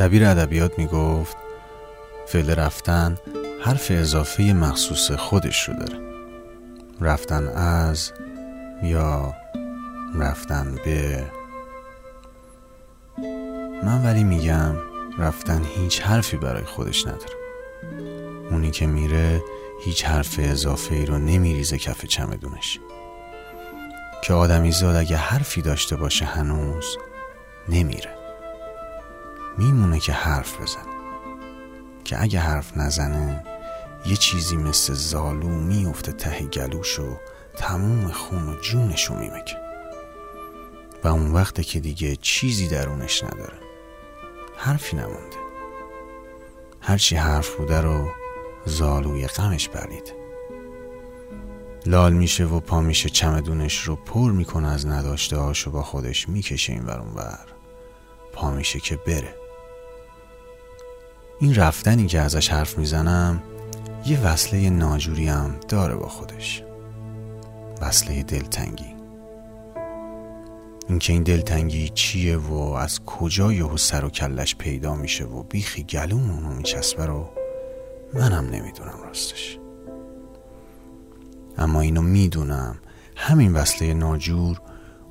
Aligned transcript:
دبیر 0.00 0.24
ادبیات 0.24 0.78
می‌گفت 0.78 1.36
فعل 2.26 2.54
رفتن 2.54 3.18
حرف 3.64 3.86
اضافه 3.90 4.42
مخصوص 4.42 5.10
خودش 5.12 5.68
رو 5.68 5.74
داره. 5.74 6.00
رفتن 7.00 7.48
از 7.48 8.12
یا 8.82 9.34
رفتن 10.14 10.74
به. 10.84 11.24
من 13.82 14.04
ولی 14.04 14.24
میگم 14.24 14.74
رفتن 15.18 15.64
هیچ 15.76 16.02
حرفی 16.02 16.36
برای 16.36 16.64
خودش 16.64 17.06
نداره. 17.06 17.34
اونی 18.50 18.70
که 18.70 18.86
میره 18.86 19.42
هیچ 19.84 20.04
حرف 20.04 20.36
اضافه 20.42 20.94
ای 20.94 21.06
رو 21.06 21.18
نمیریزه 21.18 21.78
کف 21.78 22.04
چمدونش. 22.04 22.78
که 24.24 24.32
آدمی 24.32 24.72
زاد 24.72 24.96
اگه 24.96 25.16
حرفی 25.16 25.62
داشته 25.62 25.96
باشه 25.96 26.24
هنوز 26.24 26.96
نمیره. 27.68 28.19
میمونه 29.60 30.00
که 30.00 30.12
حرف 30.12 30.60
بزنه 30.60 30.94
که 32.04 32.22
اگه 32.22 32.40
حرف 32.40 32.76
نزنه 32.76 33.44
یه 34.06 34.16
چیزی 34.16 34.56
مثل 34.56 34.94
زالو 34.94 35.48
میفته 35.48 36.12
ته 36.12 36.44
گلوش 36.44 36.98
و 36.98 37.16
تموم 37.56 38.08
خون 38.08 38.48
و 38.48 38.60
جونشو 38.60 39.14
میمکه. 39.14 39.56
و 41.04 41.08
اون 41.08 41.32
وقته 41.32 41.64
که 41.64 41.80
دیگه 41.80 42.16
چیزی 42.16 42.68
درونش 42.68 43.24
نداره. 43.24 43.58
حرفی 44.56 44.96
نمونده. 44.96 45.36
هرچی 46.80 47.16
حرف 47.16 47.56
بوده 47.56 47.80
رو 47.80 48.10
زالوی 48.66 49.26
غمش 49.26 49.68
برید. 49.68 50.14
لال 51.86 52.12
میشه 52.12 52.44
و 52.44 52.60
پا 52.60 52.80
میشه 52.80 53.08
چمدونش 53.08 53.82
رو 53.82 53.96
پر 53.96 54.32
می‌کنه 54.32 54.68
از 54.68 54.86
نداشته 54.86 55.36
هاشو 55.36 55.70
با 55.70 55.82
خودش 55.82 56.28
می‌کشه 56.28 56.72
این 56.72 56.84
ور 56.84 57.46
پا 58.32 58.50
میشه 58.50 58.80
که 58.80 58.96
بره. 58.96 59.39
این 61.42 61.54
رفتنی 61.54 62.06
که 62.06 62.20
ازش 62.20 62.48
حرف 62.48 62.78
می‌زنم 62.78 63.42
یه 64.06 64.20
وصله 64.20 64.70
ناجوری 64.70 65.28
هم 65.28 65.54
داره 65.68 65.94
با 65.94 66.08
خودش. 66.08 66.62
وصله 67.80 68.22
دلتنگی. 68.22 68.94
اینکه 70.88 71.12
این 71.12 71.22
دلتنگی 71.22 71.88
چیه 71.88 72.36
و 72.36 72.54
از 72.54 73.04
کجا 73.04 73.52
یهو 73.52 73.76
سر 73.76 74.04
و 74.04 74.10
کلش 74.10 74.56
پیدا 74.56 74.94
میشه 74.94 75.24
و 75.24 75.42
بیخی 75.42 75.82
گلومونو 75.82 76.54
میچسبه 76.54 77.06
رو 77.06 77.28
منم 78.14 78.44
نمی‌دونم 78.44 78.98
راستش. 79.04 79.58
اما 81.58 81.80
اینو 81.80 82.02
می‌دونم. 82.02 82.78
همین 83.16 83.52
وصله 83.52 83.94
ناجور 83.94 84.60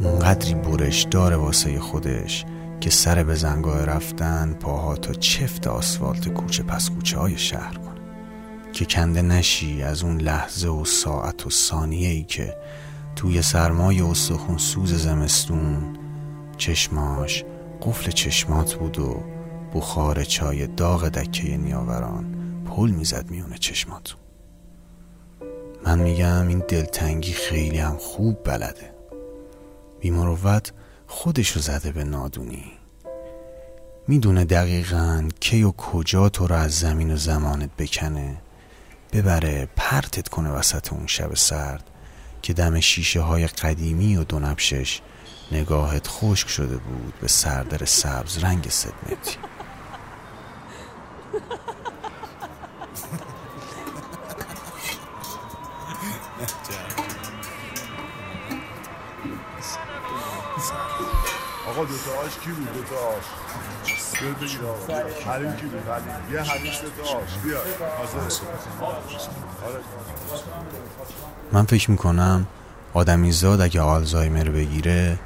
اونقدری 0.00 0.54
برش 0.54 1.02
داره 1.02 1.36
واسه 1.36 1.80
خودش 1.80 2.44
که 2.82 2.90
سر 2.90 3.22
به 3.22 3.34
زنگاه 3.34 3.84
رفتن 3.84 4.56
پاها 4.60 4.96
تا 4.96 5.12
چفت 5.12 5.66
آسفالت 5.66 6.28
کوچه 6.28 6.62
پس 6.62 6.90
کوچه 6.90 7.18
های 7.18 7.38
شهر 7.38 7.74
کنه. 7.74 8.00
که 8.72 8.84
کنده 8.84 9.22
نشی 9.22 9.82
از 9.82 10.02
اون 10.02 10.20
لحظه 10.20 10.68
و 10.68 10.84
ساعت 10.84 11.46
و 11.46 11.50
ثانیه 11.50 12.08
ای 12.08 12.22
که 12.22 12.56
توی 13.16 13.42
سرمای 13.42 14.00
استخون 14.00 14.58
سوز 14.58 14.94
زمستون 14.94 15.96
چشماش 16.56 17.44
قفل 17.82 18.10
چشمات 18.10 18.74
بود 18.74 18.98
و 18.98 19.22
بخار 19.74 20.24
چای 20.24 20.66
داغ 20.66 21.08
دکه 21.08 21.56
نیاوران 21.56 22.24
پل 22.66 22.90
می‌زد 22.90 23.30
میونه 23.30 23.58
چشماتون 23.58 24.20
من 25.86 25.98
میگم 25.98 26.48
این 26.48 26.62
دلتنگی 26.68 27.32
خیلی 27.32 27.78
هم 27.78 27.96
خوب 27.96 28.44
بلده. 28.44 28.94
بیمروت 30.00 30.72
خودشو 31.14 31.60
زده 31.60 31.92
به 31.92 32.04
نادونی. 32.04 32.72
می‌دونه 34.08 34.44
دقیقا 34.44 35.28
کی 35.40 35.62
و 35.62 35.70
کجا 35.70 36.28
تو 36.28 36.46
رو 36.46 36.54
از 36.54 36.78
زمین 36.78 37.10
و 37.10 37.16
زمانت 37.16 37.70
بکنه. 37.78 38.36
ببره 39.12 39.68
پرتت 39.76 40.28
کنه 40.28 40.50
وسط 40.50 40.92
اون 40.92 41.06
شب 41.06 41.34
سرد 41.34 41.84
که 42.42 42.52
دم 42.52 42.80
شیشه 42.80 43.20
های 43.20 43.46
قدیمی 43.46 44.16
و 44.16 44.24
دونبشش 44.24 45.00
نگاهت 45.52 46.08
خشک 46.08 46.48
شده 46.48 46.76
بود 46.76 47.14
به 47.20 47.28
سردر 47.28 47.84
سبز 47.84 48.38
رنگ 48.38 48.68
سدمتی 48.68 49.36
آقا 61.68 61.84
دو 61.84 61.94
تا 61.98 62.10
آش 62.26 62.38
کی 62.44 62.50
بود؟ 62.50 62.72
دو 62.74 62.82
تا 62.82 62.96
حریم 65.30 65.56
کی 65.56 65.66
بود؟ 65.66 65.82
یه 66.32 66.40
حریم 66.40 66.72
دو 66.96 67.02
آش. 67.02 67.08
بیا. 67.44 67.58
آره. 67.58 67.68
من 71.52 71.64
فکر 71.66 71.90
می‌کنم 71.90 72.46
آدمی 72.94 73.32
زاد 73.32 73.60
اگه 73.60 73.80
آلزایمر 73.80 74.48
بگیره 74.48 75.18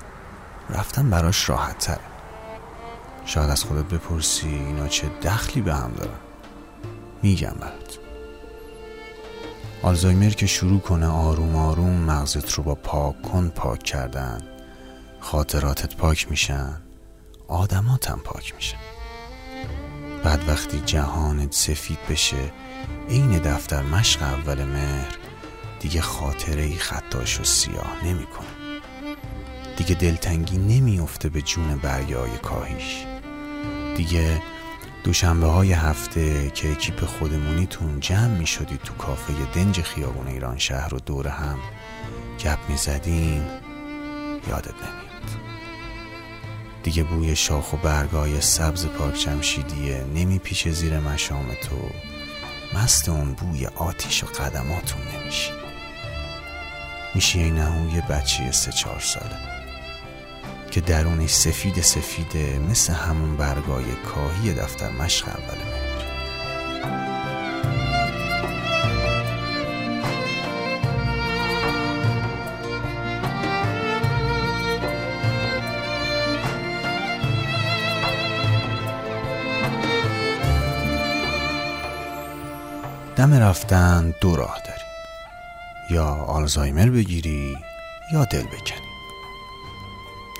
رفتن 0.70 1.10
براش 1.10 1.48
راحت 1.48 1.78
تره 1.78 2.00
شاید 3.24 3.50
از 3.50 3.64
خودت 3.64 3.84
بپرسی 3.84 4.48
اینا 4.48 4.88
چه 4.88 5.08
دخلی 5.22 5.62
به 5.62 5.74
هم 5.74 5.92
دارن. 5.92 6.18
میگم 7.22 7.54
برات. 7.60 7.98
آلزایمر 9.82 10.30
که 10.30 10.46
شروع 10.46 10.80
کنه 10.80 11.06
آروم 11.06 11.56
آروم 11.56 11.90
مغزت 11.90 12.52
رو 12.52 12.62
با 12.62 12.74
پاک 12.74 13.22
کن 13.22 13.48
پاک 13.48 13.82
کردن. 13.82 14.42
خاطراتت 15.26 15.96
پاک 15.96 16.30
میشن 16.30 16.80
آدماتم 17.48 18.20
پاک 18.24 18.54
میشن. 18.54 18.76
بعد 20.24 20.48
وقتی 20.48 20.80
جهانت 20.80 21.52
سفید 21.52 21.98
بشه 22.10 22.52
عین 23.08 23.38
دفتر 23.38 23.82
مشق 23.82 24.22
اول 24.22 24.64
مهر 24.64 25.18
دیگه 25.80 26.00
خاطره 26.00 26.62
ای 26.62 26.76
خطاش 26.76 27.40
و 27.40 27.44
سیاه 27.44 28.04
نمی‌کنه. 28.04 28.46
دیگه 29.76 29.94
دلتنگی 29.94 30.58
نمیافته 30.58 31.28
به 31.28 31.42
جون 31.42 31.76
بریای 31.76 32.38
کاهیش. 32.42 33.04
دیگه 33.96 34.42
دوشنبه 35.04 35.46
های 35.46 35.72
هفته 35.72 36.50
که 36.50 36.72
اکیپ 36.72 37.04
خودمونیتون 37.04 38.00
جمع 38.00 38.38
می 38.38 38.46
شدید 38.46 38.80
تو 38.80 38.94
کافه 38.94 39.32
دنج 39.54 39.80
خیابون 39.80 40.26
ایران 40.26 40.58
شهر 40.58 40.94
و 40.94 40.98
دور 40.98 41.28
هم 41.28 41.58
گپ 42.44 42.58
می 42.68 42.76
زدین 42.76 43.44
یادت 44.48 44.74
نمیاد. 44.74 45.05
دیگه 46.86 47.02
بوی 47.02 47.36
شاخ 47.36 47.72
و 47.72 47.76
برگای 47.76 48.40
سبز 48.40 48.86
پاک 48.86 49.14
جمشیدیه 49.14 50.04
نمی 50.14 50.40
زیر 50.66 50.98
مشام 50.98 51.46
تو. 51.46 51.76
مست 52.78 53.08
اون 53.08 53.32
بوی 53.32 53.66
آتیش 53.66 54.24
و 54.24 54.26
قدماتون 54.26 55.00
نمیشی. 55.02 55.50
میشی 57.14 57.38
این 57.38 57.56
یه 57.94 58.00
بچه 58.10 58.52
سه 58.52 58.72
چهار 58.72 59.00
ساله. 59.00 59.36
که 60.70 60.80
درونش 60.80 61.30
سفید 61.30 61.80
سفیده 61.80 62.58
مثل 62.58 62.92
همون 62.92 63.36
برگای 63.36 63.84
کاهی 64.14 64.54
دفتر 64.54 64.90
مشق 64.90 65.28
اول 65.28 65.75
دم 83.16 83.34
رفتن 83.34 84.14
دو 84.20 84.36
راه 84.36 84.58
داری. 84.66 84.80
یا 85.90 86.06
آلزایمر 86.06 86.90
بگیری 86.90 87.56
یا 88.12 88.24
دل 88.24 88.42
بکنی 88.42 88.86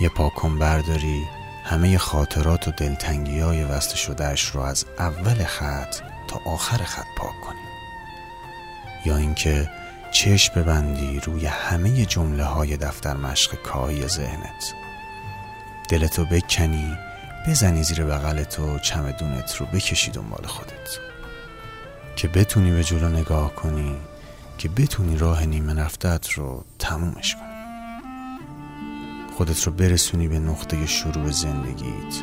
یه 0.00 0.08
پاکن 0.08 0.58
برداری 0.58 1.24
همه 1.64 1.98
خاطرات 1.98 2.68
و 2.68 2.70
دلتنگی 2.70 3.40
های 3.40 3.64
وسته 3.64 3.96
شدهش 3.96 4.44
رو 4.44 4.60
از 4.60 4.86
اول 4.98 5.44
خط 5.44 5.96
تا 6.28 6.40
آخر 6.46 6.76
خط 6.76 7.06
پاک 7.16 7.40
کنی. 7.40 7.58
یا 9.04 9.16
اینکه 9.16 9.70
چشم 10.10 10.54
ببندی 10.60 11.20
روی 11.20 11.46
همه 11.46 12.06
جمله 12.06 12.44
های 12.44 12.76
دفتر 12.76 13.16
مشق 13.16 13.62
کاهی 13.62 14.08
ذهنت. 14.08 14.74
دلتو 15.88 16.24
بکنی 16.24 16.98
بزنی 17.48 17.82
زیر 17.82 18.04
بغلت 18.04 18.58
و 18.58 18.78
چمدونت 18.78 19.56
رو 19.56 19.66
بکشی 19.66 20.10
دنبال 20.10 20.46
خودت. 20.46 21.15
که 22.16 22.28
بتونی 22.28 22.70
به 22.70 22.84
جلو 22.84 23.08
نگاه 23.08 23.54
کنی 23.54 23.96
که 24.58 24.68
بتونی 24.68 25.18
راه 25.18 25.46
نیمه 25.46 25.74
رفتت 25.74 26.30
رو 26.30 26.64
تمومش 26.78 27.34
کنی. 27.34 27.56
خودت 29.36 29.62
رو 29.62 29.72
برسونی 29.72 30.28
به 30.28 30.38
نقطه 30.38 30.86
شروع 30.86 31.30
زندگیت. 31.30 32.22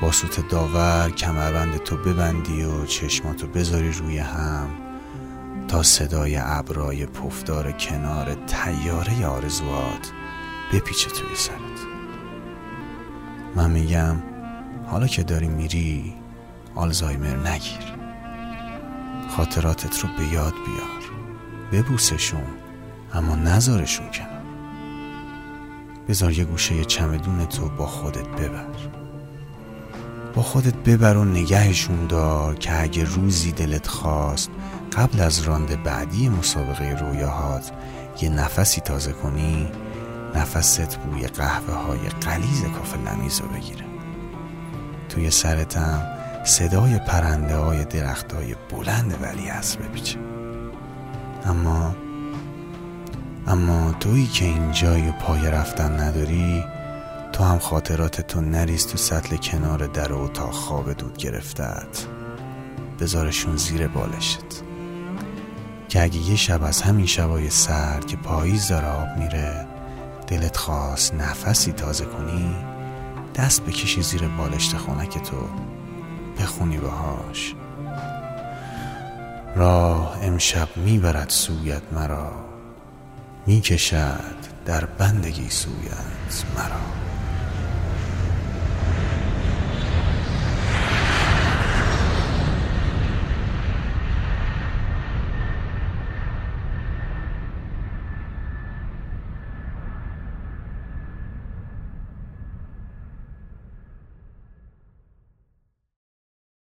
با 0.00 0.12
سوت 0.12 0.48
داور 0.48 1.10
کمربند 1.10 1.76
تو 1.76 1.96
ببندی 1.96 2.62
و 2.62 2.86
چشماتو 2.86 3.46
بذاری 3.46 3.92
روی 3.92 4.18
هم 4.18 4.68
تا 5.68 5.82
صدای 5.82 6.36
ابرای 6.36 7.06
پفدار 7.06 7.72
کنار 7.72 8.34
تیاره 8.46 9.26
آرزوات 9.26 10.12
بپیچه 10.72 11.10
توی 11.10 11.36
سرت. 11.36 11.56
من 13.56 13.70
میگم 13.70 14.16
حالا 14.86 15.06
که 15.06 15.22
داری 15.22 15.48
میری 15.48 16.14
آلزایمر 16.74 17.36
نگیر. 17.50 18.05
خاطراتت 19.36 20.00
رو 20.00 20.08
به 20.18 20.24
یاد 20.24 20.54
بیار. 20.66 21.02
ببوسشون 21.72 22.44
اما 23.14 23.34
نذارشون 23.36 24.06
کنار. 24.10 24.42
بذار 26.08 26.32
یه 26.32 26.44
گوشه 26.44 26.84
چمدون 26.84 27.46
تو 27.46 27.68
با 27.68 27.86
خودت 27.86 28.28
ببر. 28.28 28.66
با 30.34 30.42
خودت 30.42 30.74
ببر 30.74 31.16
و 31.16 31.24
نگهشون 31.24 32.06
دار 32.06 32.54
که 32.54 32.82
اگه 32.82 33.04
روزی 33.04 33.52
دلت 33.52 33.86
خواست 33.86 34.50
قبل 34.96 35.20
از 35.20 35.42
رانده 35.42 35.76
بعدی 35.76 36.28
مسابقه 36.28 36.98
رویاهات 37.00 37.72
یه 38.22 38.28
نفسی 38.28 38.80
تازه 38.80 39.12
کنی 39.12 39.68
نفست 40.34 40.96
بوی 40.96 41.26
قهوه 41.26 41.74
های 41.74 42.08
قلیز 42.08 42.64
کافه 42.64 42.98
لمیز 42.98 43.40
بگیره. 43.40 43.84
توی 45.08 45.30
سرتم 45.30 46.15
صدای 46.46 46.98
پرنده 46.98 47.56
های 47.56 47.84
درخت 47.84 48.32
های 48.32 48.54
بلند 48.70 49.18
ولی 49.22 49.48
از 49.48 49.76
بپیچه 49.76 50.18
اما 51.44 51.96
اما 53.46 53.92
تویی 53.92 54.26
که 54.26 54.44
اینجای 54.44 55.12
پای 55.12 55.50
رفتن 55.50 56.00
نداری 56.00 56.64
تو 57.32 57.44
هم 57.44 57.58
خاطرات 57.58 58.20
تو 58.20 58.40
نریز 58.40 58.86
تو 58.86 58.98
سطل 58.98 59.36
کنار 59.36 59.86
در 59.86 60.12
اتاق 60.12 60.52
خواب 60.52 60.92
دود 60.92 61.16
گرفتت. 61.16 62.06
بذارشون 63.00 63.56
زیر 63.56 63.88
بالشت. 63.88 64.62
که 65.88 66.02
اگه 66.02 66.18
یه 66.18 66.36
شب 66.36 66.62
از 66.62 66.82
همین 66.82 67.06
شبای 67.06 67.50
سرد 67.50 68.06
که 68.06 68.16
پاییز 68.16 68.68
داره 68.68 68.86
آب 68.86 69.18
میره 69.18 69.66
دلت 70.26 70.56
خواست 70.56 71.14
نفسی 71.14 71.72
تازه 71.72 72.04
کنی 72.04 72.56
دست 73.34 73.62
بکشی 73.62 74.02
زیر 74.02 74.28
بالشت 74.28 74.76
خونک 74.76 75.18
تو. 75.18 75.36
بخونی 76.38 76.78
باهاش. 76.78 77.54
راه 79.56 80.18
امشب 80.22 80.68
می‌برد 80.76 81.30
سویت 81.30 81.82
مرا 81.92 82.32
می‌کشد 83.46 84.36
در 84.66 84.84
بندگی 84.84 85.50
سویت 85.50 86.44
مرا. 86.56 87.15